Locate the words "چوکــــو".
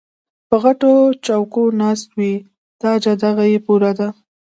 1.25-1.63